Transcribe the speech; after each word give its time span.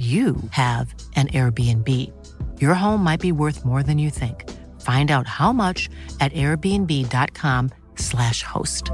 you 0.00 0.36
have 0.52 0.94
an 1.16 1.26
Airbnb. 1.28 1.86
Your 2.58 2.72
home 2.72 3.04
might 3.04 3.20
be 3.20 3.32
worth 3.32 3.66
more 3.66 3.82
than 3.82 3.98
you 3.98 4.08
think. 4.08 4.48
Find 4.80 5.10
out 5.10 5.26
how 5.26 5.52
much 5.52 5.90
at 6.20 6.32
airbnb.com/slash 6.32 8.42
host. 8.42 8.92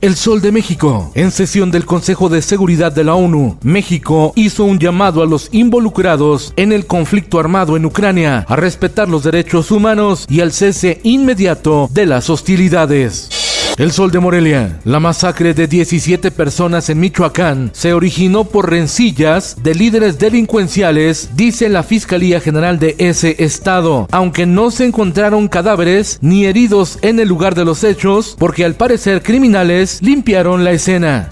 El 0.00 0.16
Sol 0.16 0.40
de 0.40 0.50
México. 0.50 1.12
En 1.14 1.30
sesión 1.30 1.70
del 1.70 1.84
Consejo 1.84 2.30
de 2.30 2.40
Seguridad 2.40 2.90
de 2.90 3.04
la 3.04 3.16
ONU, 3.16 3.58
México 3.62 4.32
hizo 4.34 4.64
un 4.64 4.78
llamado 4.78 5.22
a 5.22 5.26
los 5.26 5.50
involucrados 5.52 6.54
en 6.56 6.72
el 6.72 6.86
conflicto 6.86 7.38
armado 7.38 7.76
en 7.76 7.84
Ucrania 7.84 8.46
a 8.48 8.56
respetar 8.56 9.10
los 9.10 9.24
derechos 9.24 9.70
humanos 9.70 10.24
y 10.30 10.40
al 10.40 10.52
cese 10.52 11.02
inmediato 11.02 11.90
de 11.92 12.06
las 12.06 12.30
hostilidades. 12.30 13.49
El 13.80 13.92
Sol 13.92 14.10
de 14.10 14.18
Morelia. 14.18 14.78
La 14.84 15.00
masacre 15.00 15.54
de 15.54 15.66
17 15.66 16.30
personas 16.32 16.90
en 16.90 17.00
Michoacán 17.00 17.70
se 17.72 17.94
originó 17.94 18.44
por 18.44 18.68
rencillas 18.68 19.56
de 19.62 19.74
líderes 19.74 20.18
delincuenciales, 20.18 21.30
dice 21.34 21.70
la 21.70 21.82
Fiscalía 21.82 22.42
General 22.42 22.78
de 22.78 22.94
ese 22.98 23.42
estado, 23.42 24.06
aunque 24.10 24.44
no 24.44 24.70
se 24.70 24.84
encontraron 24.84 25.48
cadáveres 25.48 26.18
ni 26.20 26.44
heridos 26.44 26.98
en 27.00 27.20
el 27.20 27.28
lugar 27.28 27.54
de 27.54 27.64
los 27.64 27.82
hechos, 27.82 28.36
porque 28.38 28.66
al 28.66 28.74
parecer 28.74 29.22
criminales 29.22 30.02
limpiaron 30.02 30.62
la 30.62 30.72
escena 30.72 31.30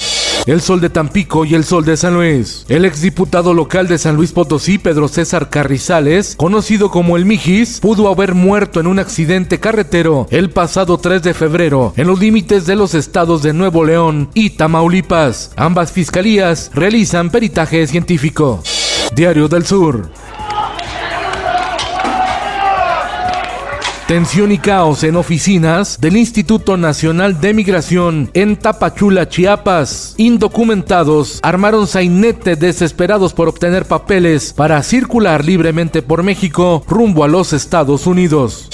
el 0.48 0.62
Sol 0.62 0.80
de 0.80 0.88
Tampico 0.88 1.44
y 1.44 1.54
el 1.54 1.62
Sol 1.62 1.84
de 1.84 1.98
San 1.98 2.14
Luis. 2.14 2.64
El 2.68 2.86
exdiputado 2.86 3.52
local 3.52 3.86
de 3.86 3.98
San 3.98 4.16
Luis 4.16 4.32
Potosí, 4.32 4.78
Pedro 4.78 5.06
César 5.06 5.50
Carrizales, 5.50 6.36
conocido 6.36 6.90
como 6.90 7.18
el 7.18 7.27
Mijis, 7.27 7.80
pudo 7.80 8.08
haber 8.08 8.34
muerto 8.34 8.80
en 8.80 8.86
un 8.86 8.98
accidente 8.98 9.60
carretero 9.60 10.27
el 10.30 10.48
pasado 10.48 10.96
3 10.96 11.22
de 11.22 11.34
febrero 11.34 11.92
en 11.96 12.06
los 12.06 12.18
límites 12.18 12.64
de 12.64 12.77
los 12.77 12.94
estados 12.94 13.42
de 13.42 13.52
Nuevo 13.52 13.84
León 13.84 14.30
y 14.32 14.50
Tamaulipas. 14.50 15.52
Ambas 15.55 15.92
fiscalías 15.92 16.70
realizan 16.72 17.28
peritaje 17.28 17.86
científico. 17.86 18.62
Diario 19.14 19.48
del 19.48 19.66
Sur. 19.66 20.10
Tensión 24.09 24.53
y 24.53 24.56
caos 24.56 25.05
en 25.05 25.17
oficinas 25.17 26.01
del 26.01 26.17
Instituto 26.17 26.78
Nacional 26.78 27.42
de 27.42 27.53
Migración 27.53 28.31
en 28.33 28.56
Tapachula, 28.56 29.28
Chiapas. 29.28 30.14
Indocumentados 30.17 31.41
armaron 31.42 31.87
sainete 31.87 32.56
desesperados 32.56 33.34
por 33.34 33.48
obtener 33.48 33.84
papeles 33.84 34.55
para 34.55 34.83
circular 34.83 35.45
libremente 35.45 36.01
por 36.01 36.23
México 36.23 36.83
rumbo 36.89 37.23
a 37.23 37.29
los 37.29 37.53
Estados 37.53 38.06
Unidos. 38.06 38.70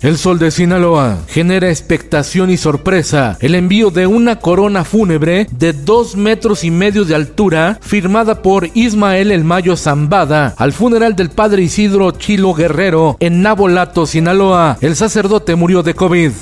El 0.00 0.16
sol 0.16 0.38
de 0.38 0.52
Sinaloa 0.52 1.18
genera 1.26 1.70
expectación 1.70 2.50
y 2.50 2.56
sorpresa. 2.56 3.36
El 3.40 3.56
envío 3.56 3.90
de 3.90 4.06
una 4.06 4.36
corona 4.36 4.84
fúnebre 4.84 5.48
de 5.50 5.72
dos 5.72 6.16
metros 6.16 6.62
y 6.62 6.70
medio 6.70 7.04
de 7.04 7.16
altura, 7.16 7.78
firmada 7.80 8.40
por 8.40 8.68
Ismael 8.74 9.32
El 9.32 9.42
Mayo 9.42 9.76
Zambada, 9.76 10.54
al 10.56 10.72
funeral 10.72 11.16
del 11.16 11.30
padre 11.30 11.62
Isidro 11.62 12.12
Chilo 12.12 12.54
Guerrero 12.54 13.16
en 13.18 13.42
Nabolato, 13.42 14.06
Sinaloa. 14.06 14.78
El 14.80 14.94
sacerdote 14.94 15.56
murió 15.56 15.82
de 15.82 15.94
COVID. 15.94 16.32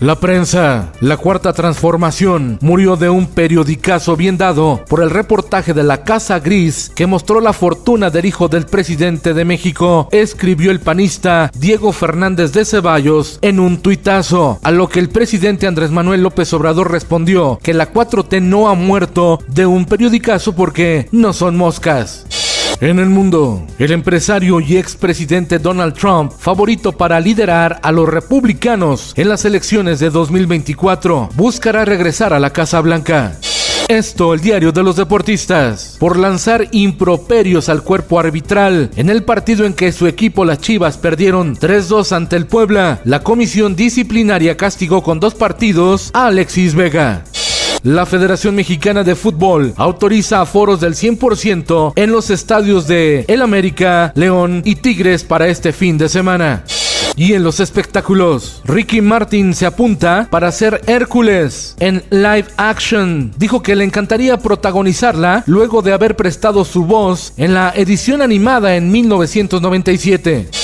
La 0.00 0.18
prensa, 0.18 0.92
la 1.00 1.16
cuarta 1.16 1.52
transformación, 1.52 2.58
murió 2.60 2.96
de 2.96 3.08
un 3.08 3.26
periodicazo 3.26 4.16
bien 4.16 4.36
dado 4.36 4.84
por 4.88 5.00
el 5.00 5.10
reportaje 5.10 5.72
de 5.72 5.84
la 5.84 6.02
Casa 6.02 6.40
Gris 6.40 6.90
que 6.96 7.06
mostró 7.06 7.40
la 7.40 7.52
fortuna 7.52 8.10
del 8.10 8.24
hijo 8.26 8.48
del 8.48 8.66
presidente 8.66 9.34
de 9.34 9.44
México, 9.44 10.08
escribió 10.10 10.72
el 10.72 10.80
panista 10.80 11.50
Diego 11.56 11.92
Fernández 11.92 12.52
de 12.52 12.64
Ceballos 12.64 13.38
en 13.40 13.60
un 13.60 13.78
tuitazo, 13.78 14.58
a 14.64 14.72
lo 14.72 14.88
que 14.88 14.98
el 14.98 15.10
presidente 15.10 15.68
Andrés 15.68 15.92
Manuel 15.92 16.24
López 16.24 16.52
Obrador 16.52 16.90
respondió 16.90 17.60
que 17.62 17.72
la 17.72 17.92
4T 17.92 18.42
no 18.42 18.68
ha 18.68 18.74
muerto 18.74 19.38
de 19.46 19.64
un 19.64 19.84
periodicazo 19.84 20.56
porque 20.56 21.08
no 21.12 21.32
son 21.32 21.56
moscas. 21.56 22.26
En 22.84 22.98
el 22.98 23.08
mundo, 23.08 23.66
el 23.78 23.92
empresario 23.92 24.60
y 24.60 24.76
expresidente 24.76 25.58
Donald 25.58 25.94
Trump, 25.94 26.32
favorito 26.38 26.92
para 26.92 27.18
liderar 27.18 27.80
a 27.82 27.90
los 27.90 28.06
republicanos 28.06 29.14
en 29.16 29.30
las 29.30 29.46
elecciones 29.46 30.00
de 30.00 30.10
2024, 30.10 31.30
buscará 31.34 31.86
regresar 31.86 32.34
a 32.34 32.38
la 32.38 32.50
Casa 32.50 32.82
Blanca. 32.82 33.38
Esto, 33.88 34.34
el 34.34 34.40
diario 34.40 34.70
de 34.70 34.82
los 34.82 34.96
deportistas, 34.96 35.96
por 35.98 36.18
lanzar 36.18 36.68
improperios 36.72 37.70
al 37.70 37.82
cuerpo 37.82 38.20
arbitral 38.20 38.90
en 38.96 39.08
el 39.08 39.22
partido 39.22 39.64
en 39.64 39.72
que 39.72 39.90
su 39.90 40.06
equipo 40.06 40.44
las 40.44 40.58
Chivas 40.58 40.98
perdieron 40.98 41.56
3-2 41.56 42.12
ante 42.12 42.36
el 42.36 42.46
Puebla, 42.46 43.00
la 43.06 43.22
comisión 43.22 43.76
disciplinaria 43.76 44.58
castigó 44.58 45.02
con 45.02 45.20
dos 45.20 45.34
partidos 45.34 46.10
a 46.12 46.26
Alexis 46.26 46.74
Vega. 46.74 47.24
La 47.84 48.06
Federación 48.06 48.54
Mexicana 48.54 49.04
de 49.04 49.14
Fútbol 49.14 49.74
autoriza 49.76 50.40
aforos 50.40 50.80
del 50.80 50.94
100% 50.94 51.92
en 51.96 52.12
los 52.12 52.30
estadios 52.30 52.86
de 52.86 53.26
El 53.28 53.42
América, 53.42 54.10
León 54.14 54.62
y 54.64 54.76
Tigres 54.76 55.22
para 55.22 55.48
este 55.48 55.70
fin 55.70 55.98
de 55.98 56.08
semana. 56.08 56.64
Y 57.14 57.34
en 57.34 57.44
los 57.44 57.60
espectáculos, 57.60 58.62
Ricky 58.64 59.02
Martin 59.02 59.52
se 59.52 59.66
apunta 59.66 60.28
para 60.30 60.50
ser 60.50 60.80
Hércules 60.86 61.76
en 61.78 62.02
live 62.08 62.46
action. 62.56 63.34
Dijo 63.36 63.62
que 63.62 63.76
le 63.76 63.84
encantaría 63.84 64.38
protagonizarla 64.38 65.44
luego 65.46 65.82
de 65.82 65.92
haber 65.92 66.16
prestado 66.16 66.64
su 66.64 66.86
voz 66.86 67.34
en 67.36 67.52
la 67.52 67.70
edición 67.76 68.22
animada 68.22 68.76
en 68.76 68.90
1997. 68.90 70.63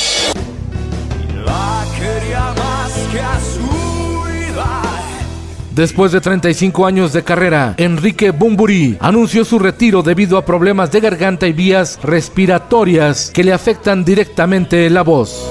Después 5.80 6.12
de 6.12 6.20
35 6.20 6.84
años 6.84 7.14
de 7.14 7.24
carrera, 7.24 7.72
Enrique 7.78 8.32
Bumburi 8.32 8.98
anunció 9.00 9.46
su 9.46 9.58
retiro 9.58 10.02
debido 10.02 10.36
a 10.36 10.44
problemas 10.44 10.92
de 10.92 11.00
garganta 11.00 11.46
y 11.46 11.54
vías 11.54 11.98
respiratorias 12.02 13.30
que 13.32 13.42
le 13.42 13.54
afectan 13.54 14.04
directamente 14.04 14.90
la 14.90 15.00
voz. 15.00 15.50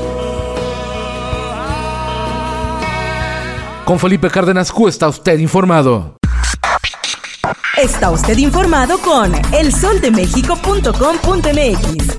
Con 3.85 3.97
Felipe 3.97 4.29
Cárdenas 4.29 4.72
Q 4.72 4.90
está 4.90 5.07
usted 5.07 5.40
informado. 5.40 6.17
Está 7.75 8.11
usted 8.11 8.38
informado 8.38 9.00
con 9.00 9.31
elsoldemexico.com.mx. 9.51 12.19